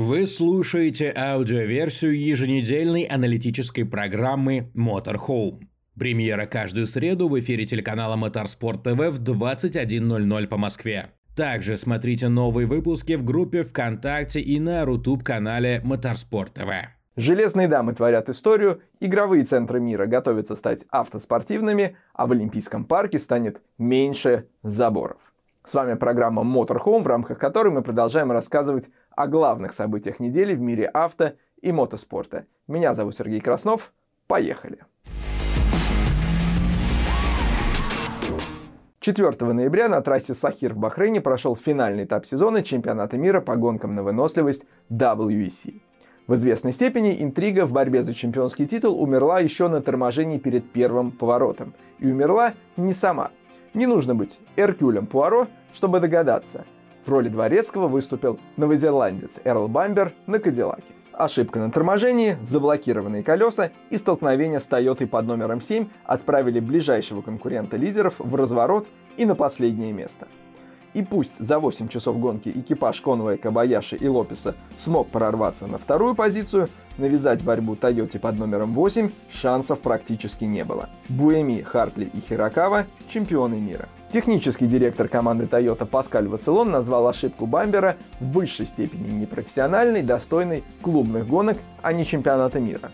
[0.00, 5.64] Вы слушаете аудиоверсию еженедельной аналитической программы Motorhome.
[5.98, 11.06] Премьера каждую среду в эфире телеканала Motorsport TV в 21.00 по Москве.
[11.34, 16.82] Также смотрите новые выпуски в группе ВКонтакте и на Рутуб-канале Motorsport TV.
[17.16, 23.60] Железные дамы творят историю, игровые центры мира готовятся стать автоспортивными, а в Олимпийском парке станет
[23.78, 25.18] меньше заборов.
[25.68, 28.88] С вами программа Motorhome, в рамках которой мы продолжаем рассказывать
[29.18, 32.46] о главных событиях недели в мире авто и мотоспорта.
[32.68, 33.92] Меня зовут Сергей Краснов.
[34.28, 34.78] Поехали!
[39.00, 43.96] 4 ноября на трассе Сахир в Бахрейне прошел финальный этап сезона чемпионата мира по гонкам
[43.96, 45.82] на выносливость WEC.
[46.28, 51.10] В известной степени интрига в борьбе за чемпионский титул умерла еще на торможении перед первым
[51.10, 51.74] поворотом.
[51.98, 53.32] И умерла не сама–
[53.74, 56.64] не нужно быть Эркюлем Пуаро, чтобы догадаться.
[57.08, 60.92] В роли дворецкого выступил новозеландец Эрл Бамбер на Кадиллаке.
[61.14, 67.78] Ошибка на торможении, заблокированные колеса и столкновение с Тойотой под номером 7 отправили ближайшего конкурента
[67.78, 70.28] лидеров в разворот и на последнее место–
[70.94, 76.14] и пусть за 8 часов гонки экипаж Конвоя, Кабаяши и Лопеса смог прорваться на вторую
[76.14, 80.88] позицию, навязать борьбу Тойоте под номером 8 шансов практически не было.
[81.08, 83.88] Буэми, Хартли и Хирокава– чемпионы мира.
[84.10, 91.28] Технический директор команды Toyota Паскаль Василон назвал ошибку Бамбера в высшей степени непрофессиональной, достойной клубных
[91.28, 92.90] гонок, а не чемпионата мира.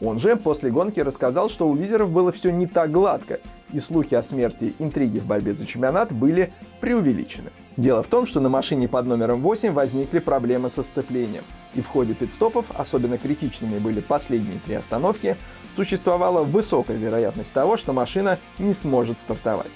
[0.00, 3.40] Он же после гонки рассказал, что у лидеров было все не так гладко,
[3.72, 7.50] и слухи о смерти интриги в борьбе за чемпионат были преувеличены.
[7.76, 11.42] Дело в том, что на машине под номером 8 возникли проблемы со сцеплением,
[11.74, 15.36] и в ходе пидстопов, особенно критичными были последние три остановки,
[15.74, 19.72] существовала высокая вероятность того, что машина не сможет стартовать.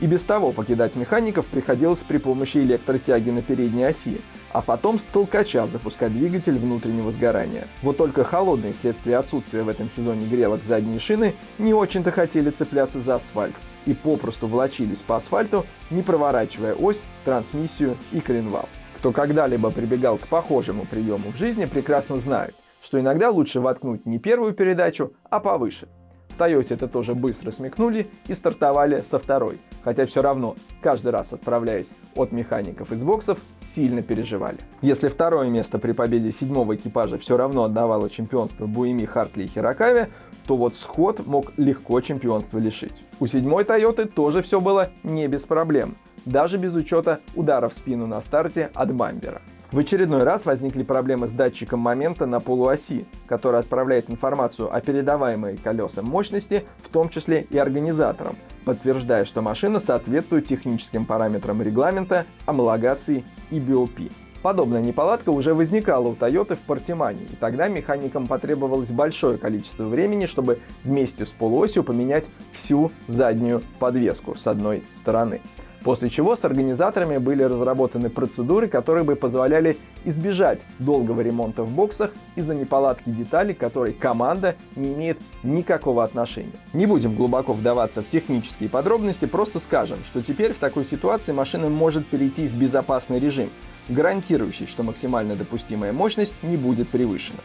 [0.00, 4.20] И без того покидать механиков приходилось при помощи электротяги на передней оси,
[4.52, 7.66] а потом с толкача запускать двигатель внутреннего сгорания.
[7.82, 13.00] Вот только холодные вследствие отсутствия в этом сезоне грелок задней шины не очень-то хотели цепляться
[13.00, 13.54] за асфальт
[13.86, 18.68] и попросту волочились по асфальту, не проворачивая ось, трансмиссию и коленвал.
[18.98, 24.18] Кто когда-либо прибегал к похожему приему в жизни, прекрасно знает, что иногда лучше воткнуть не
[24.18, 25.88] первую передачу, а повыше–
[26.36, 29.58] в Toyota это тоже быстро смекнули и стартовали со второй.
[29.82, 34.58] Хотя все равно, каждый раз отправляясь от механиков из боксов, сильно переживали.
[34.82, 40.10] Если второе место при победе седьмого экипажа все равно отдавало чемпионство Буэми, Хартли и Хирокаве,
[40.46, 43.02] то вот сход мог легко чемпионство лишить.
[43.18, 48.06] У седьмой Тойоты тоже все было не без проблем, даже без учета удара в спину
[48.06, 49.40] на старте от бампера.
[49.72, 55.56] В очередной раз возникли проблемы с датчиком момента на полуоси, который отправляет информацию о передаваемой
[55.56, 63.24] колесам мощности, в том числе и организаторам, подтверждая, что машина соответствует техническим параметрам регламента, амалогации
[63.50, 64.12] и BOP.
[64.40, 70.26] Подобная неполадка уже возникала у Toyota в Портимане, и тогда механикам потребовалось большое количество времени,
[70.26, 75.40] чтобы вместе с полуосью поменять всю заднюю подвеску с одной стороны.
[75.86, 82.10] После чего с организаторами были разработаны процедуры, которые бы позволяли избежать долгого ремонта в боксах
[82.34, 86.58] из-за неполадки деталей, к которой команда не имеет никакого отношения.
[86.72, 91.68] Не будем глубоко вдаваться в технические подробности, просто скажем, что теперь в такой ситуации машина
[91.68, 93.50] может перейти в безопасный режим,
[93.88, 97.38] гарантирующий, что максимально допустимая мощность не будет превышена.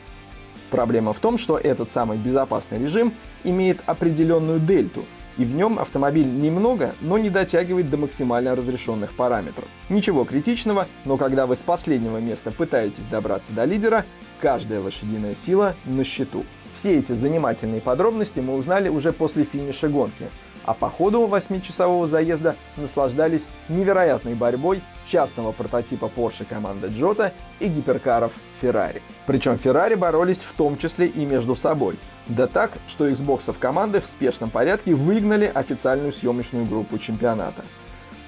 [0.71, 3.13] Проблема в том, что этот самый безопасный режим
[3.43, 5.05] имеет определенную дельту,
[5.37, 9.67] и в нем автомобиль немного, но не дотягивает до максимально разрешенных параметров.
[9.89, 14.05] Ничего критичного, но когда вы с последнего места пытаетесь добраться до лидера,
[14.39, 16.43] каждая лошадиная сила на счету.
[16.73, 20.29] Все эти занимательные подробности мы узнали уже после финиша гонки,
[20.65, 28.31] а по ходу 8-часового заезда наслаждались невероятной борьбой частного прототипа Porsche команды Джота и гиперкаров
[28.61, 29.01] Ferrari.
[29.25, 31.97] Причем Ferrari боролись в том числе и между собой.
[32.27, 37.63] Да так, что боксов команды в спешном порядке выгнали официальную съемочную группу чемпионата.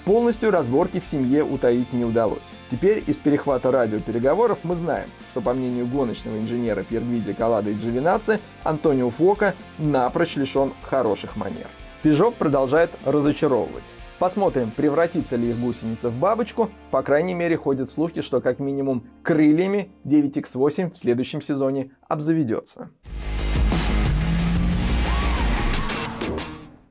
[0.05, 2.49] Полностью разборки в семье утаить не удалось.
[2.67, 8.41] Теперь из перехвата радиопереговоров мы знаем, что по мнению гоночного инженера Пергвиди Калада и Джовинаци,
[8.63, 11.67] Антонио Фуока напрочь лишен хороших манер.
[12.03, 13.95] Пежок продолжает разочаровывать.
[14.19, 16.69] Посмотрим, превратится ли их гусеница в бабочку.
[16.91, 22.89] По крайней мере, ходят слухи, что как минимум крыльями 9X8 в следующем сезоне обзаведется.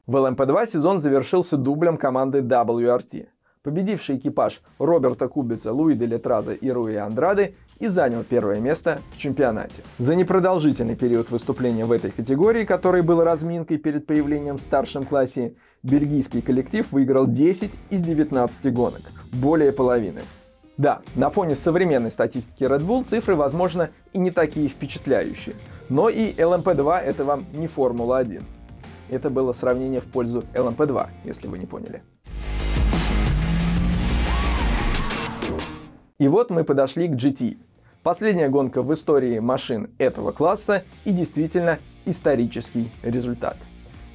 [0.07, 3.27] В ЛМП-2 сезон завершился дублем команды WRT.
[3.63, 9.19] Победивший экипаж Роберта Кубица, Луи де Летраза и Руи Андрады и занял первое место в
[9.19, 9.83] чемпионате.
[9.99, 15.55] За непродолжительный период выступления в этой категории, который был разминкой перед появлением в старшем классе,
[15.83, 19.03] бельгийский коллектив выиграл 10 из 19 гонок,
[19.33, 20.21] более половины.
[20.79, 25.55] Да, на фоне современной статистики Red Bull цифры, возможно, и не такие впечатляющие.
[25.89, 28.43] Но и LMP2 это вам не Формула-1.
[29.11, 32.03] Это было сравнение в пользу LMP2, если вы не поняли.
[36.23, 37.57] И вот мы подошли к GT.
[38.05, 43.57] Последняя гонка в истории машин этого класса и действительно исторический результат.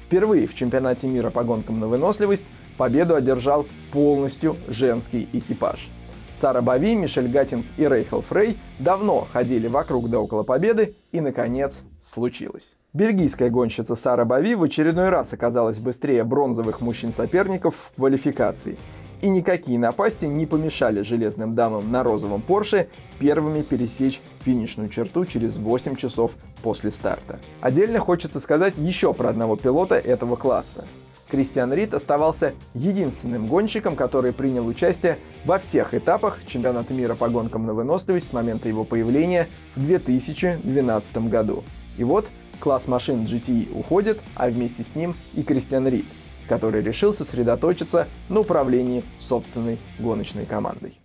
[0.06, 2.46] Впервые в чемпионате мира по гонкам на выносливость
[2.78, 5.90] победу одержал полностью женский экипаж.
[6.32, 11.82] Сара Бави, Мишель Гаттинг и Рейхел Фрей давно ходили вокруг да около победы, и, наконец,
[12.00, 12.74] случилось.
[12.94, 18.78] Бельгийская гонщица Сара Бави в очередной раз оказалась быстрее бронзовых мужчин-соперников в квалификации.
[19.20, 22.88] И никакие напасти не помешали железным дамам на розовом Порше
[23.18, 26.32] первыми пересечь финишную черту через 8 часов
[26.62, 27.40] после старта.
[27.60, 30.84] Отдельно хочется сказать еще про одного пилота этого класса.
[31.30, 37.66] Кристиан Рид оставался единственным гонщиком, который принял участие во всех этапах чемпионата мира по гонкам
[37.66, 41.64] на выносливость с момента его появления в 2012 году.
[41.98, 42.28] И вот
[42.60, 46.06] класс машин GTE уходит, а вместе с ним и Кристиан Рид,
[46.48, 50.98] который решил сосредоточиться на управлении собственной гоночной командой.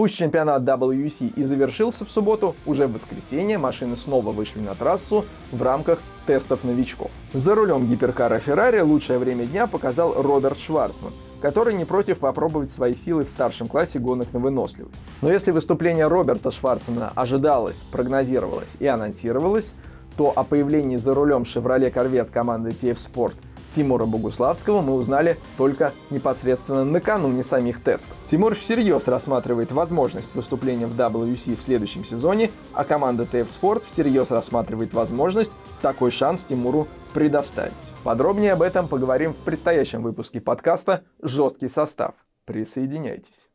[0.00, 5.26] Пусть чемпионат WEC и завершился в субботу, уже в воскресенье машины снова вышли на трассу
[5.52, 7.10] в рамках тестов новичков.
[7.34, 12.94] За рулем гиперкара Ferrari лучшее время дня показал Роберт Шварцман, который не против попробовать свои
[12.94, 15.04] силы в старшем классе гонок на выносливость.
[15.20, 19.72] Но если выступление Роберта Шварцмана ожидалось, прогнозировалось и анонсировалось,
[20.20, 23.32] то о появлении за рулем Chevrolet Corvette команды TF Sport–
[23.74, 28.14] Тимура Богуславского мы узнали только непосредственно накануне самих тестов.
[28.26, 34.30] Тимур всерьез рассматривает возможность выступления в WC в следующем сезоне, а команда TF Sport всерьез
[34.30, 37.72] рассматривает возможность такой шанс Тимуру предоставить.
[38.04, 42.12] Подробнее об этом поговорим в предстоящем выпуске подкаста «Жесткий состав».
[42.44, 43.49] Присоединяйтесь.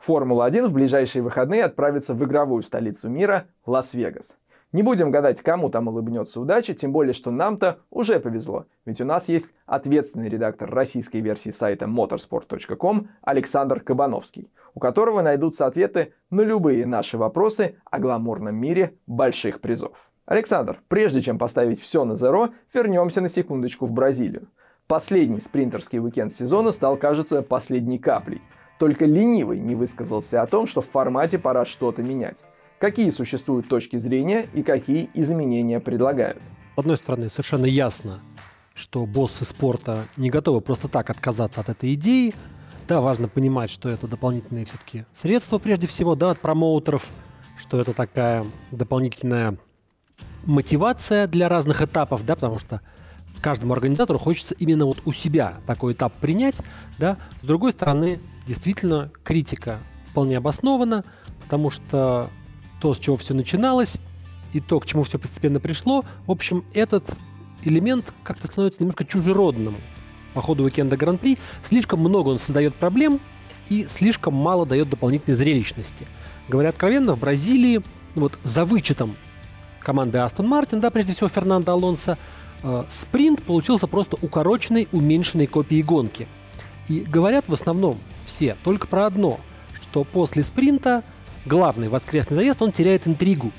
[0.00, 4.34] Формула-1 в ближайшие выходные отправится в игровую столицу мира– Лас-Вегас.
[4.72, 9.04] Не будем гадать, кому там улыбнется удача, тем более, что нам-то уже повезло, ведь у
[9.04, 16.42] нас есть ответственный редактор российской версии сайта motorsport.com Александр Кабановский, у которого найдутся ответы на
[16.42, 20.10] любые наши вопросы о гламурном мире больших призов.
[20.24, 24.46] Александр, прежде чем поставить все на зеро, вернемся на секундочку в Бразилию.
[24.86, 28.40] Последний спринтерский уикенд сезона стал, кажется, последней каплей.
[28.80, 32.42] Только ленивый не высказался о том, что в формате пора что-то менять
[32.80, 36.42] какие существуют точки зрения и какие изменения предлагают.
[36.74, 38.20] С одной стороны, совершенно ясно,
[38.74, 42.34] что боссы спорта не готовы просто так отказаться от этой идеи.
[42.88, 47.06] Да, важно понимать, что это дополнительные все-таки средства, прежде всего, да, от промоутеров,
[47.58, 49.58] что это такая дополнительная
[50.44, 52.80] мотивация для разных этапов, да, потому что
[53.40, 56.60] каждому организатору хочется именно вот у себя такой этап принять,
[56.98, 57.16] да.
[57.42, 61.04] С другой стороны, действительно, критика вполне обоснована,
[61.42, 62.30] потому что
[62.80, 63.98] то, с чего все начиналось,
[64.52, 66.04] и то, к чему все постепенно пришло.
[66.26, 67.04] В общем, этот
[67.62, 69.76] элемент как-то становится немножко чужеродным
[70.34, 71.38] по ходу уикенда Гран-при.
[71.68, 73.20] Слишком много он создает проблем
[73.68, 76.06] и слишком мало дает дополнительной зрелищности.
[76.48, 77.82] Говоря откровенно, в Бразилии,
[78.14, 79.16] ну вот за вычетом
[79.80, 82.18] команды Астон Мартин, да, прежде всего Фернандо Алонсо,
[82.88, 86.26] спринт получился просто укороченной, уменьшенной копией гонки.
[86.88, 89.40] И говорят в основном все только про одно,
[89.82, 91.02] что после спринта
[91.46, 93.52] главный воскресный заезд, он теряет интригу.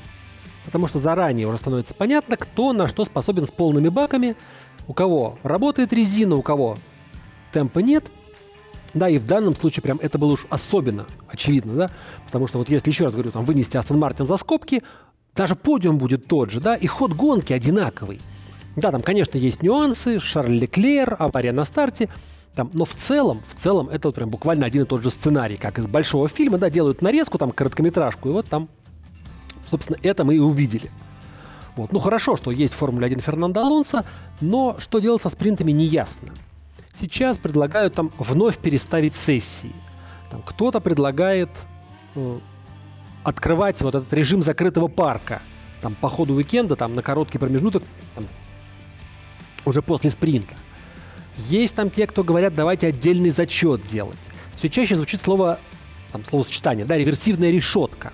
[0.66, 4.36] Потому что заранее уже становится понятно, кто на что способен с полными баками,
[4.88, 6.78] у кого работает резина, у кого
[7.52, 8.06] темпа нет.
[8.94, 11.92] Да, и в данном случае прям это было уж особенно очевидно, да,
[12.26, 14.84] потому что вот если еще раз говорю, там вынести Астон Мартин за скобки,
[15.34, 18.20] даже подиум будет тот же, да, и ход гонки одинаковый.
[18.76, 22.10] Да, там, конечно, есть нюансы, Шарль Леклер, авария на старте,
[22.56, 25.58] там, но в целом, в целом это вот прям буквально один и тот же сценарий,
[25.58, 28.70] как из большого фильма, да, делают нарезку, там, короткометражку, и вот там,
[29.70, 30.92] собственно, это мы и увидели.
[31.76, 31.94] Вот.
[31.94, 34.06] Ну хорошо, что есть в Формуле 1 Фернандо Алонсо,
[34.42, 36.30] но что делать со спринтами не ясно.
[36.94, 39.74] Сейчас предлагают там вновь переставить сессии.
[40.30, 41.50] Там кто-то предлагает
[42.16, 42.40] э,
[43.24, 45.42] открывать вот этот режим закрытого парка.
[45.82, 47.84] Там по ходу уикенда, там на короткий промежуток,
[48.16, 48.26] там,
[49.66, 50.54] уже после спринта.
[51.38, 54.18] Есть там те, кто говорят, давайте отдельный зачет делать.
[54.58, 55.60] Все чаще звучит слово,
[56.12, 58.14] там, словосочетание, да, реверсивная решетка.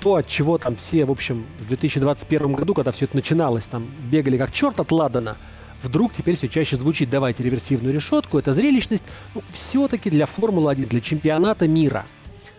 [0.00, 3.88] То, от чего там все, в общем, в 2021 году, когда все это начиналось, там
[4.10, 5.36] бегали как черт от Ладана,
[5.82, 9.04] вдруг теперь все чаще звучит «давайте реверсивную решетку», это зрелищность,
[9.34, 12.04] ну, все-таки для Формулы-1, для чемпионата мира.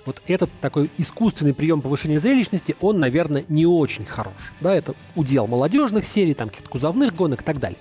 [0.06, 4.34] Вот этот такой искусственный прием повышения зрелищности, он, наверное, не очень хорош.
[4.62, 7.80] Да, это удел молодежных серий, там каких-то кузовных гонок и так далее.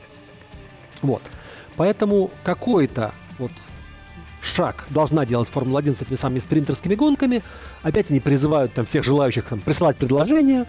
[1.03, 1.23] Вот.
[1.77, 3.53] Поэтому какой-то вот
[4.43, 7.43] шаг должна делать Формула-1 с этими самыми спринтерскими гонками.
[7.83, 10.67] Опять они призывают там всех желающих там присылать предложения.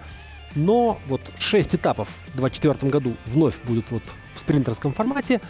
[0.55, 4.03] Но вот 6 этапов в 2024 году вновь будут вот
[4.35, 5.41] в спринтерском формате.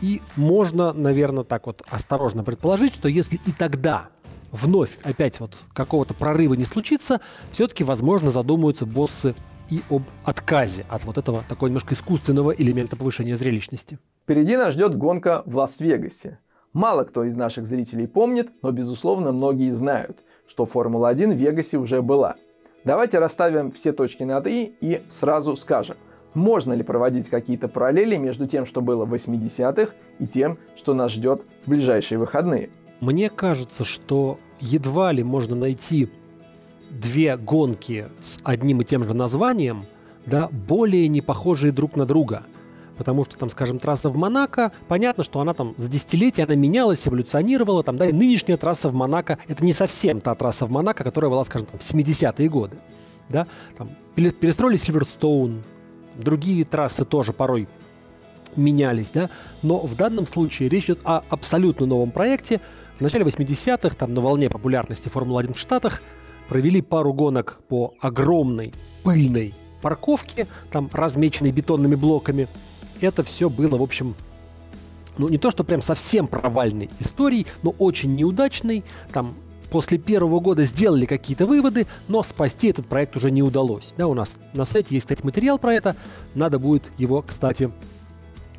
[0.00, 4.08] И можно, наверное, так вот осторожно предположить, что если и тогда
[4.50, 9.34] вновь опять вот какого-то прорыва не случится, все-таки, возможно, задумаются боссы
[9.70, 13.98] и об отказе от вот этого такого немножко искусственного элемента повышения зрелищности.
[14.22, 16.38] Впереди нас ждет гонка в Лас-Вегасе.
[16.72, 22.02] Мало кто из наших зрителей помнит, но, безусловно, многие знают, что Формула-1 в Вегасе уже
[22.02, 22.36] была.
[22.84, 25.96] Давайте расставим все точки над «и» и сразу скажем,
[26.34, 31.12] можно ли проводить какие-то параллели между тем, что было в 80-х, и тем, что нас
[31.12, 32.70] ждет в ближайшие выходные.
[33.00, 36.10] Мне кажется, что едва ли можно найти
[37.00, 39.84] две гонки с одним и тем же названием,
[40.26, 42.44] да, более не похожие друг на друга–
[42.96, 47.06] потому что там, скажем, трасса в Монако, понятно, что она там за десятилетия она менялась,
[47.06, 51.04] эволюционировала, там, да, и нынешняя трасса в Монако, это не совсем та трасса в Монако,
[51.04, 52.78] которая была, скажем, там, в 70-е годы,
[53.28, 53.46] да,
[53.76, 55.62] там, перестроили Сильверстоун,
[56.14, 57.68] другие трассы тоже порой
[58.56, 59.30] менялись, да,
[59.62, 62.60] но в данном случае речь идет о абсолютно новом проекте.
[62.98, 66.00] В начале 80-х, там, на волне популярности Формулы-1 в Штатах,
[66.48, 68.72] провели пару гонок по огромной
[69.02, 72.48] пыльной парковке, там размеченной бетонными блоками,
[73.00, 74.14] это все было, в общем,
[75.18, 78.84] ну не то, что прям совсем провальной историей, но очень неудачной.
[79.12, 79.34] Там
[79.70, 83.94] после первого года сделали какие-то выводы, но спасти этот проект уже не удалось.
[83.96, 85.96] Да, у нас на сайте есть, кстати, материал про это.
[86.34, 87.70] Надо будет его, кстати,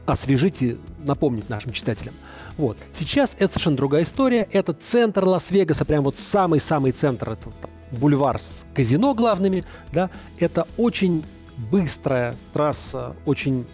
[0.06, 2.14] освежить и напомнить нашим читателям.
[2.58, 2.78] Вот.
[2.92, 4.48] Сейчас это совершенно другая история.
[4.52, 7.32] Это центр Лас-Вегаса, прям вот самый-самый центр.
[7.32, 9.64] Это там, бульвар с казино главными.
[9.92, 10.10] Да.
[10.40, 11.24] Это очень
[11.72, 13.66] быстрая трасса, очень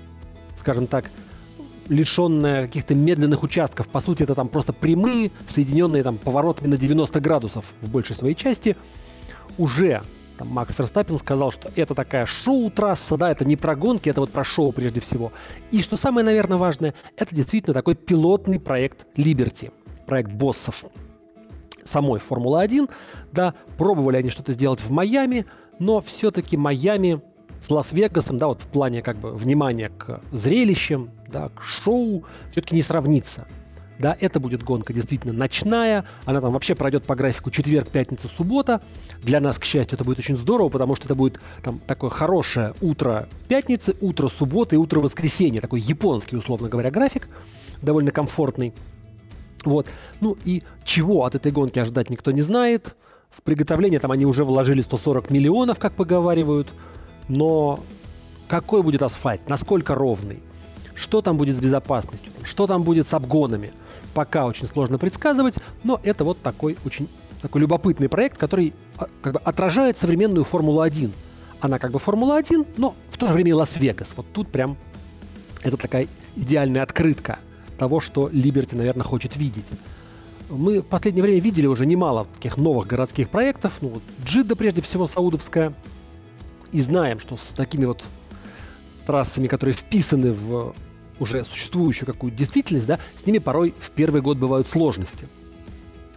[0.62, 1.10] скажем так,
[1.90, 3.88] лишенная каких-то медленных участков.
[3.88, 8.36] По сути, это там просто прямые, соединенные там поворотами на 90 градусов в большей своей
[8.36, 8.78] части.
[9.58, 10.02] Уже
[10.38, 14.32] там Макс Ферстаппин сказал, что это такая шоу-трасса, да, это не про гонки, это вот
[14.32, 15.32] про шоу прежде всего.
[15.72, 19.72] И что самое, наверное, важное, это действительно такой пилотный проект Liberty,
[20.06, 20.86] проект боссов
[21.84, 22.90] самой Формулы-1.
[23.32, 25.46] Да, пробовали они что-то сделать в Майами,
[25.80, 27.22] но все-таки Майами
[27.62, 32.76] с Лас-Вегасом, да, вот в плане как бы внимания к зрелищам, да, к шоу, все-таки
[32.76, 33.48] не сравнится.
[34.02, 36.06] Да, это будет гонка действительно ночная.
[36.26, 38.82] Она там вообще пройдет по графику четверг, пятница, суббота.
[39.22, 42.74] Для нас, к счастью, это будет очень здорово, потому что это будет там такое хорошее
[42.82, 45.62] утро пятницы, утро субботы и утро воскресенья.
[45.62, 47.30] Такой японский, условно говоря, график.
[47.82, 48.74] Довольно комфортный.
[49.64, 49.88] Вот.
[50.20, 52.96] Ну и чего от этой гонки ожидать никто не знает.
[53.30, 56.68] В приготовление там они уже вложили 140 миллионов, как поговаривают
[57.32, 57.80] но
[58.48, 60.42] какой будет асфальт, насколько ровный,
[60.96, 63.72] что там будет с безопасностью, что там будет с обгонами,
[64.14, 67.08] пока очень сложно предсказывать, но это вот такой очень
[67.42, 71.12] такой любопытный проект, который а, как бы отражает современную Формулу-1.
[71.60, 74.14] Она как бы Формула-1, но в то же время и Лас-Вегас.
[74.16, 74.78] Вот тут прям
[75.64, 77.40] это такая идеальная открытка
[77.78, 79.68] того, что Либерти, наверное, хочет видеть.
[80.50, 83.74] Мы в последнее время видели уже немало таких новых городских проектов.
[83.82, 85.74] Ну, вот Джидда, прежде всего, саудовская,
[86.72, 88.04] и знаем, что с такими вот
[89.06, 90.76] трассами, которые вписаны в
[91.22, 95.28] уже существующую какую-то действительность, да, с ними порой в первый год бывают сложности.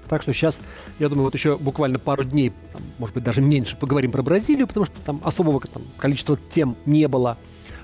[0.08, 0.58] Так что сейчас,
[0.98, 4.66] я думаю, вот еще буквально пару дней, там, может быть, даже меньше поговорим про Бразилию,
[4.66, 7.36] потому что там особого там, количества тем не было.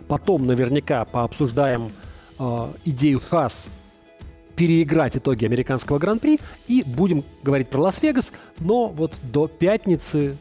[0.08, 1.92] Потом наверняка пообсуждаем
[2.38, 3.68] э, идею Haas
[4.56, 10.36] переиграть итоги американского гран-при и будем говорить про Лас-Вегас, но вот до пятницы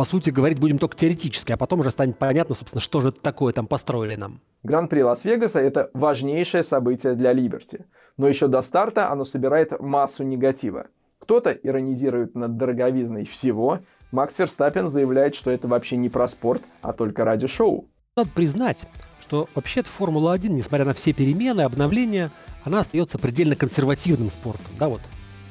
[0.00, 3.52] по сути, говорить будем только теоретически, а потом уже станет понятно, собственно, что же такое
[3.52, 4.40] там построили нам.
[4.62, 7.84] Гран-при Лас-Вегаса– это важнейшее событие для Liberty.
[8.16, 10.86] Но еще до старта оно собирает массу негатива.
[11.18, 13.80] Кто-то иронизирует над дороговизной всего,
[14.10, 17.86] Макс Ферстаппен заявляет, что это вообще не про спорт, а только ради шоу.
[18.16, 18.86] Надо признать,
[19.20, 22.30] что вообще-то Формула-1, несмотря на все перемены, обновления,
[22.64, 24.72] она остается предельно консервативным спортом.
[24.78, 25.02] Да, вот.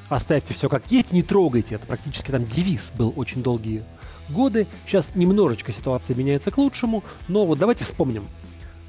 [0.10, 1.76] Оставьте все как есть, не трогайте.
[1.76, 3.84] Это практически там девиз был очень долгие
[4.32, 4.68] годы.
[4.86, 8.26] Сейчас немножечко ситуация меняется к лучшему, но вот давайте вспомним.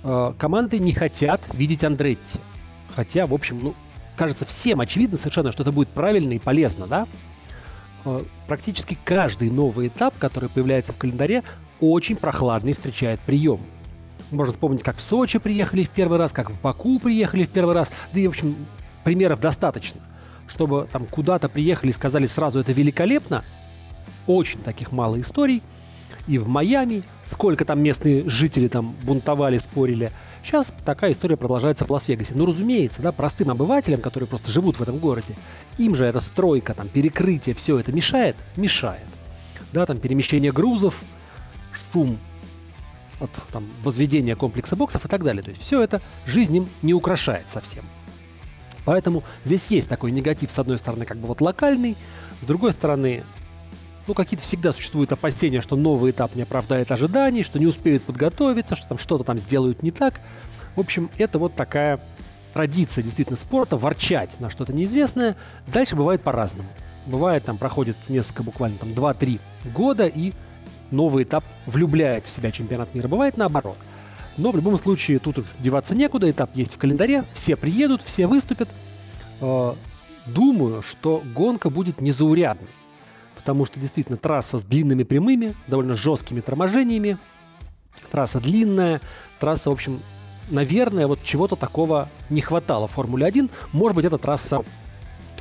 [0.03, 2.39] Э, команды не хотят видеть Андретти.
[2.95, 3.75] Хотя, в общем, ну,
[4.17, 7.07] кажется всем очевидно совершенно, что это будет правильно и полезно, да?
[8.05, 11.43] Э, практически каждый новый этап, который появляется в календаре,
[11.81, 13.61] очень прохладный встречает прием.
[14.31, 17.75] Можно вспомнить, как в Сочи приехали в первый раз, как в Баку приехали в первый
[17.75, 17.91] раз.
[18.13, 18.55] Да и, в общем,
[19.05, 20.01] примеров достаточно.
[20.47, 23.45] Чтобы там куда-то приехали и сказали сразу, это великолепно,
[24.27, 25.63] очень таких мало историй.
[26.27, 30.13] и в Майами, сколько там местные жители там бунтовали, спорили.
[30.45, 32.35] Сейчас такая история продолжается в Лас-Вегасе.
[32.35, 35.37] Ну, разумеется, да, простым обывателям, которые просто живут в этом городе,
[35.77, 38.37] им же эта стройка, там, перекрытие, все это мешает?
[38.57, 39.07] Мешает.
[39.73, 41.01] Да, там перемещение грузов,
[41.93, 42.19] шум
[43.21, 45.43] от там, возведения комплекса боксов и так далее.
[45.43, 47.85] То есть все это жизнь им не украшает совсем.
[48.85, 51.97] Поэтому здесь есть такой негатив, с одной стороны, как бы вот локальный,
[52.41, 53.25] с другой стороны,
[54.11, 58.75] ну, какие-то всегда существуют опасения, что новый этап не оправдает ожиданий, что не успеют подготовиться,
[58.75, 60.21] что там что-то там сделают не так.
[60.75, 62.01] В общем, это вот такая
[62.53, 65.37] традиция действительно спорта, ворчать на что-то неизвестное.
[65.69, 66.69] Дальше бывает по-разному.
[67.07, 69.39] Бывает, там проходит несколько, буквально там 2-3
[69.73, 70.33] года, и
[70.91, 73.07] новый этап влюбляет в себя чемпионат мира.
[73.07, 73.77] Бывает наоборот.
[74.37, 78.27] Но в любом случае тут уж деваться некуда, этап есть в календаре, все приедут, все
[78.27, 78.69] выступят.
[79.41, 79.75] Э,
[80.27, 82.71] думаю, что гонка будет незаурядной,
[83.41, 87.17] потому что действительно трасса с длинными прямыми, довольно жесткими торможениями,
[88.11, 89.01] трасса длинная,
[89.39, 89.99] трасса, в общем,
[90.51, 93.49] наверное, вот чего-то такого не хватало в Формуле 1.
[93.73, 94.63] Может быть, эта трасса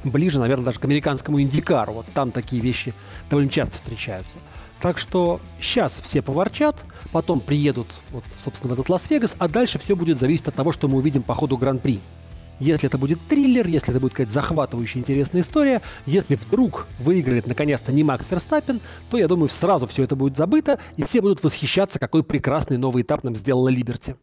[0.06, 1.91] ближе, наверное, даже к американскому Индикару.
[1.91, 2.94] Вот там такие вещи
[3.29, 4.38] довольно часто встречаются.
[4.79, 6.77] Так что сейчас все поворчат,
[7.12, 10.88] потом приедут, вот, собственно, в этот Лас-Вегас, а дальше все будет зависеть от того, что
[10.88, 12.00] мы увидим по ходу Гран-при.
[12.59, 17.93] Если это будет триллер, если это будет какая-то захватывающая интересная история, если вдруг выиграет наконец-то
[17.93, 21.99] не Макс Ферстаппен, то, я думаю, сразу все это будет забыто, и все будут восхищаться,
[21.99, 24.15] какой прекрасный новый этап нам сделала Либерти.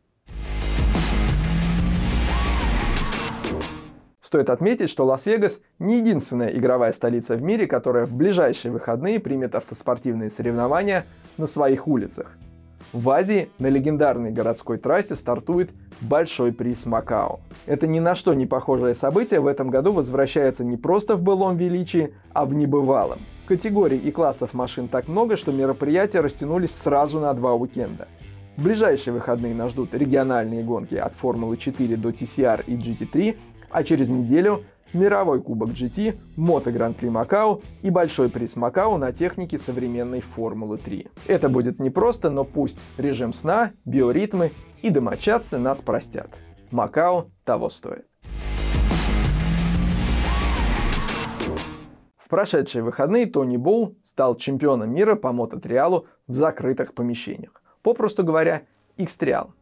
[4.20, 9.54] Стоит отметить, что Лас-Вегас не единственная игровая столица в мире, которая в ближайшие выходные примет
[9.54, 11.06] автоспортивные соревнования
[11.38, 12.36] на своих улицах.
[12.96, 15.68] В Азии на легендарной городской трассе стартует
[16.00, 17.40] Большой приз Макао.
[17.66, 21.58] Это ни на что не похожее событие в этом году возвращается не просто в былом
[21.58, 23.18] величии, а в небывалом.
[23.44, 28.08] Категорий и классов машин так много, что мероприятия растянулись сразу на два уикенда.
[28.56, 33.36] В ближайшие выходные нас ждут региональные гонки от Формулы 4 до TCR и GT3,
[33.68, 39.58] а через неделю мировой кубок GT, мото Гран-при Макао и большой приз Макао на технике
[39.58, 41.08] современной Формулы 3.
[41.26, 46.30] Это будет непросто, но пусть режим сна, биоритмы и домочадцы нас простят.
[46.70, 48.06] Макао того стоит.
[52.16, 57.62] В прошедшие выходные Тони Боу стал чемпионом мира по мототриалу в закрытых помещениях.
[57.82, 58.62] Попросту говоря,
[58.96, 59.54] X-триал.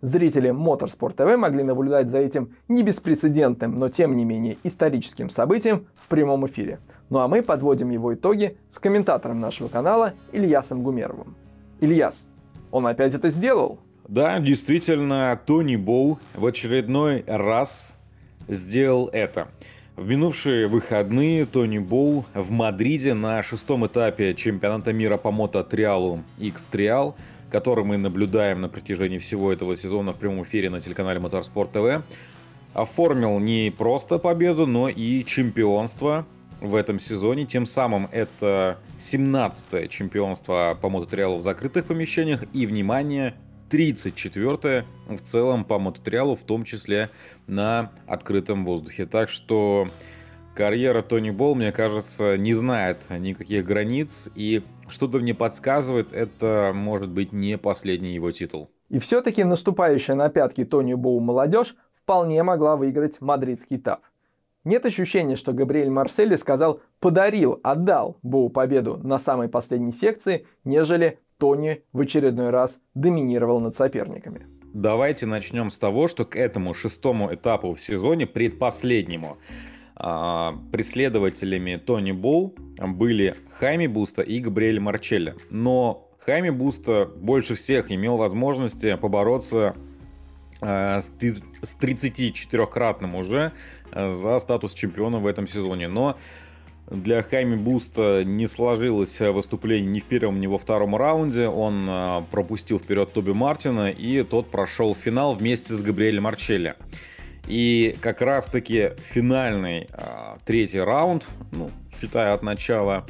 [0.00, 5.86] Зрители Motorsport TV могли наблюдать за этим не беспрецедентным, но тем не менее историческим событием
[5.96, 6.78] в прямом эфире.
[7.10, 11.34] Ну а мы подводим его итоги с комментатором нашего канала Ильясом Гумеровым.
[11.80, 12.28] Ильяс,
[12.70, 13.80] он опять это сделал?
[14.06, 17.96] Да, действительно, Тони Боу в очередной раз
[18.46, 19.48] сделал это.
[19.96, 27.14] В минувшие выходные Тони Боу в Мадриде на шестом этапе чемпионата мира по мототриалу X-Trial–
[27.50, 32.04] который мы наблюдаем на протяжении всего этого сезона в прямом эфире на телеканале Моторспорт ТВ,
[32.74, 36.26] оформил не просто победу, но и чемпионство
[36.60, 37.46] в этом сезоне.
[37.46, 43.34] Тем самым это 17-е чемпионство по мототриалу в закрытых помещениях и, внимание,
[43.70, 47.10] 34-е в целом по мототриалу, в том числе
[47.46, 49.06] на открытом воздухе.
[49.06, 49.88] Так что
[50.58, 57.10] карьера Тони Болл, мне кажется, не знает никаких границ, и что-то мне подсказывает, это может
[57.10, 58.68] быть не последний его титул.
[58.88, 64.00] И все-таки наступающая на пятки Тони Боу молодежь вполне могла выиграть мадридский этап.
[64.64, 71.20] Нет ощущения, что Габриэль Марсели сказал «подарил, отдал» Боу победу на самой последней секции, нежели
[71.38, 74.48] Тони в очередной раз доминировал над соперниками.
[74.74, 79.36] Давайте начнем с того, что к этому шестому этапу в сезоне, предпоследнему,
[79.98, 85.34] преследователями Тони Боу были Хайме Бусто и Габриэль Марчелли.
[85.50, 89.74] Но Хайме Бусто больше всех имел возможности побороться
[90.60, 91.10] а, с
[91.80, 93.52] 34-кратным уже
[93.90, 95.88] а, за статус чемпиона в этом сезоне.
[95.88, 96.18] Но
[96.90, 101.48] для Хайме Бусто не сложилось выступление ни в первом, ни во втором раунде.
[101.48, 106.74] Он пропустил вперед Тоби Мартина, и тот прошел финал вместе с Габриэлем Марчелли.
[107.48, 113.06] И как раз-таки финальный а, третий раунд, ну, считая от начала,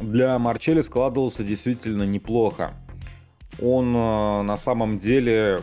[0.00, 2.72] для Марчелли складывался действительно неплохо.
[3.60, 5.60] Он а, на самом деле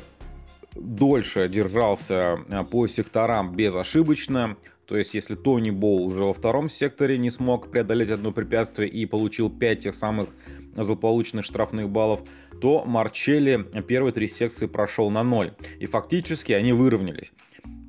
[0.76, 4.56] дольше держался а, по секторам безошибочно.
[4.86, 9.08] То есть, если Тони Бол уже во втором секторе не смог преодолеть одно препятствие и
[9.08, 10.30] получил 5 тех самых
[10.76, 12.22] злополучных штрафных баллов,
[12.62, 15.54] то Марчелли первые три секции прошел на ноль.
[15.80, 17.32] И фактически они выровнялись.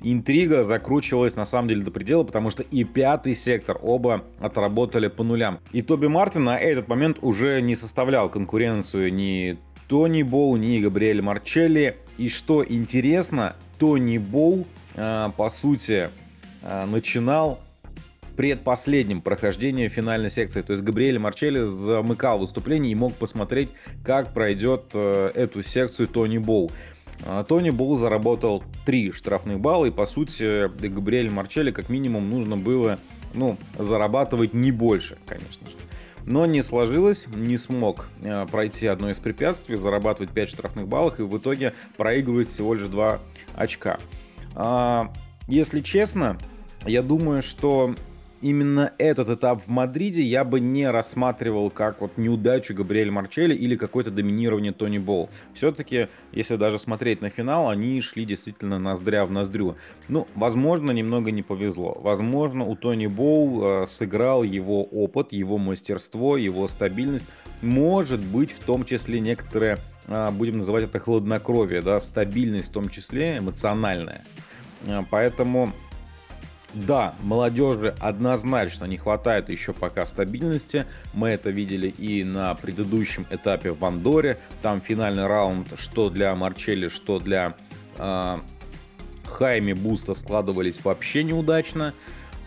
[0.01, 5.23] интрига закручивалась на самом деле до предела, потому что и пятый сектор оба отработали по
[5.23, 5.59] нулям.
[5.71, 11.21] И Тоби Мартин на этот момент уже не составлял конкуренцию ни Тони Боу, ни Габриэль
[11.21, 11.97] Марчелли.
[12.17, 16.09] И что интересно, Тони Боу, э, по сути,
[16.61, 17.59] э, начинал
[18.39, 20.61] предпоследнем прохождении финальной секции.
[20.61, 23.69] То есть Габриэль Марчелли замыкал выступление и мог посмотреть,
[24.01, 26.71] как пройдет э, эту секцию Тони Боу.
[27.25, 32.55] А, Тони Болл заработал 3 штрафных балла, и по сути Габриэль Марчелли как минимум нужно
[32.55, 32.97] было
[33.33, 35.75] ну, зарабатывать не больше, конечно же.
[36.25, 41.23] Но не сложилось, не смог э, пройти одно из препятствий, зарабатывать 5 штрафных баллов и
[41.23, 43.19] в итоге проигрывать всего лишь 2
[43.57, 43.99] очка.
[44.55, 45.11] А,
[45.49, 46.37] если честно,
[46.85, 47.95] я думаю, что
[48.41, 53.75] именно этот этап в Мадриде я бы не рассматривал как вот неудачу Габриэля Марчелли или
[53.75, 55.29] какое-то доминирование Тони Болл.
[55.53, 59.75] Все-таки, если даже смотреть на финал, они шли действительно ноздря в ноздрю.
[60.07, 61.97] Ну, возможно, немного не повезло.
[62.01, 67.25] Возможно, у Тони Болл э, сыграл его опыт, его мастерство, его стабильность.
[67.61, 72.89] Может быть, в том числе некоторые, э, будем называть это хладнокровие, да, стабильность в том
[72.89, 74.23] числе эмоциональная.
[74.85, 75.73] Э, поэтому
[76.73, 80.85] да, молодежи однозначно не хватает еще пока стабильности.
[81.13, 84.37] Мы это видели и на предыдущем этапе в Андоре.
[84.61, 87.55] Там финальный раунд что для Марчелли, что для
[87.97, 88.37] э,
[89.25, 91.93] Хайми Буста складывались вообще неудачно.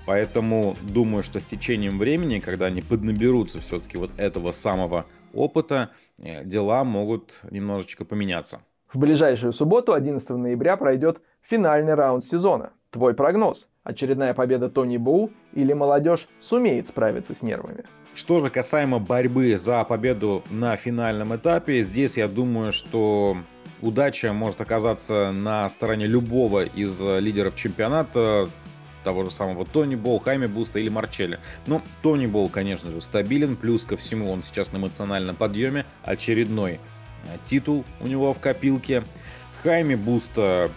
[0.06, 6.44] Поэтому думаю, что с течением времени, когда они поднаберутся все-таки вот этого самого опыта, э,
[6.44, 8.60] дела могут немножечко поменяться.
[8.92, 12.72] В ближайшую субботу, 11 ноября, пройдет финальный раунд сезона.
[12.92, 13.70] Твой прогноз?
[13.84, 17.84] Очередная победа Тони Боу или молодежь сумеет справиться с нервами?
[18.14, 23.38] Что же касаемо борьбы за победу на финальном этапе, здесь я думаю, что
[23.80, 28.46] удача может оказаться на стороне любого из лидеров чемпионата,
[29.04, 31.38] того же самого Тони Боу, Хайме Бусто или Марчелли.
[31.66, 35.86] Но ну, Тони Боу, конечно же, стабилен, плюс ко всему он сейчас на эмоциональном подъеме,
[36.02, 36.78] очередной э,
[37.46, 39.02] титул у него в копилке.
[39.62, 40.70] Хайме Бусто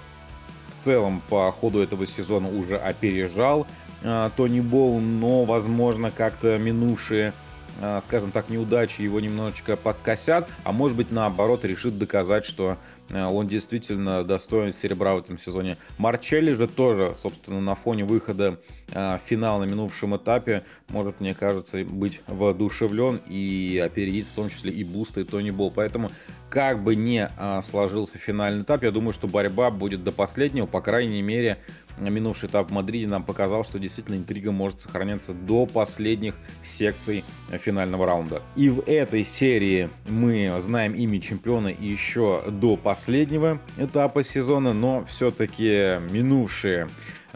[0.85, 3.65] целом по ходу этого сезона уже опережал
[4.03, 7.33] э, Тони Боу, но, возможно, как-то минувшие
[7.81, 12.77] э, скажем так, неудачи его немножечко подкосят, а может быть наоборот решит доказать, что
[13.11, 15.77] он действительно достоин серебра в этом сезоне.
[15.97, 21.83] Марчелли же тоже, собственно, на фоне выхода в финал на минувшем этапе может, мне кажется,
[21.83, 25.71] быть воодушевлен и опередить в том числе и Буста, и Тони Бол.
[25.71, 26.11] Поэтому
[26.49, 30.67] как бы не а, сложился финальный этап, я думаю, что борьба будет до последнего.
[30.67, 31.57] По крайней мере,
[31.99, 38.05] минувший этап в Мадриде нам показал, что действительно интрига может сохраняться до последних секций финального
[38.05, 38.41] раунда.
[38.55, 45.99] И в этой серии мы знаем имя чемпиона еще до последнего этапа сезона, но все-таки
[46.11, 46.87] минувшие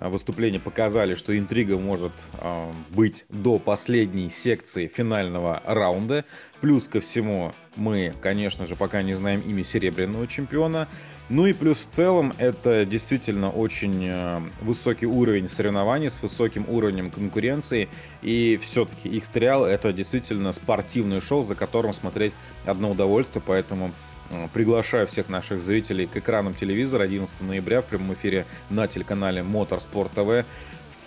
[0.07, 6.25] выступления показали, что интрига может э, быть до последней секции финального раунда.
[6.61, 10.87] Плюс ко всему мы, конечно же, пока не знаем имя серебряного чемпиона.
[11.29, 17.11] Ну и плюс в целом это действительно очень э, высокий уровень соревнований с высоким уровнем
[17.11, 17.87] конкуренции.
[18.21, 22.33] И все-таки X-Trial это действительно спортивное шоу, за которым смотреть
[22.65, 23.43] одно удовольствие.
[23.45, 23.91] Поэтому
[24.29, 29.41] Э, приглашаю всех наших зрителей к экранам телевизора 11 ноября в прямом эфире на телеканале
[29.41, 30.45] Motorsport TV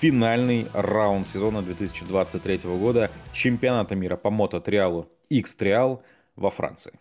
[0.00, 6.00] финальный раунд сезона 2023 года чемпионата мира по мототриалу X-Trial
[6.35, 6.98] во Франции.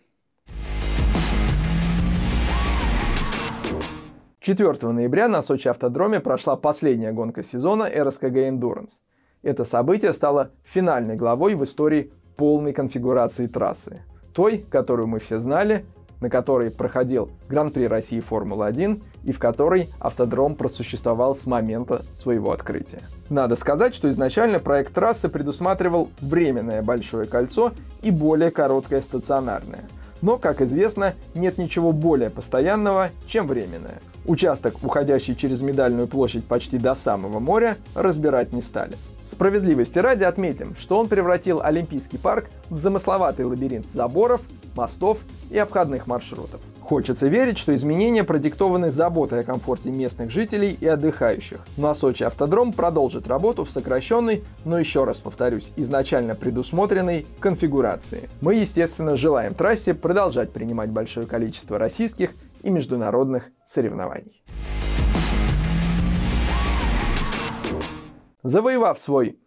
[4.42, 9.00] 4 ноября на Сочи автодроме прошла последняя гонка сезона РСКГ Endurance.
[9.44, 14.02] Это событие стало финальной главой в истории полной конфигурации трассы.
[14.34, 15.84] Той, которую мы все знали,
[16.20, 23.02] на которой проходил Гран-при России Формула-1 и в которой автодром просуществовал с момента своего открытия.
[23.30, 29.84] Надо сказать, что изначально проект трассы предусматривал временное большое кольцо и более короткое стационарное.
[30.22, 34.00] Но, как известно, нет ничего более постоянного, чем временное.
[34.24, 38.96] Участок, уходящий через Медальную площадь почти до самого моря, разбирать не стали.
[39.24, 44.40] Справедливости ради отметим, что он превратил Олимпийский парк в замысловатый лабиринт заборов,
[44.76, 45.18] мостов
[45.50, 46.60] и обходных маршрутов.
[46.80, 51.60] Хочется верить, что изменения продиктованы заботой о комфорте местных жителей и отдыхающих.
[51.76, 58.28] Ну а Сочи Автодром продолжит работу в сокращенной, но еще раз повторюсь, изначально предусмотренной конфигурации.
[58.40, 62.32] Мы, естественно, желаем трассе продолжать принимать большое количество российских
[62.62, 64.42] и международных соревнований.
[68.42, 69.38] Завоевав свой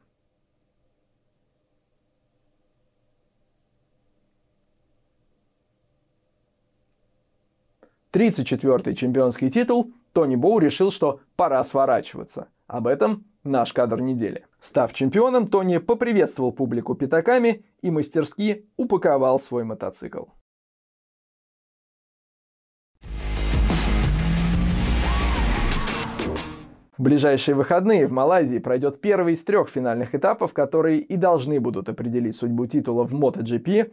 [8.15, 12.47] 34-й чемпионский титул, Тони Боу решил, что пора сворачиваться.
[12.65, 14.45] Об этом наш кадр недели.
[14.61, 20.25] Став чемпионом, Тони поприветствовал публику пятаками и мастерски упаковал свой мотоцикл.
[26.97, 31.89] В ближайшие выходные в Малайзии пройдет первый из трех финальных этапов, которые и должны будут
[31.89, 33.91] определить судьбу титула в MotoGP.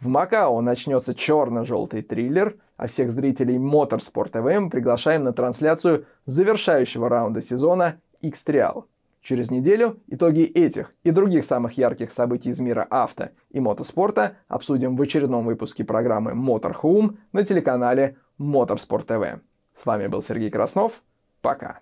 [0.00, 7.40] В Макао начнется черно-желтый триллер, а всех зрителей Motorsport TV приглашаем на трансляцию завершающего раунда
[7.40, 8.84] сезона X-Trial.
[9.22, 14.96] Через неделю итоги этих и других самых ярких событий из мира авто и мотоспорта обсудим
[14.96, 19.40] в очередном выпуске программы Motor Home на телеканале Motorsport TV.
[19.74, 21.02] С вами был Сергей Краснов.
[21.40, 21.80] Пока.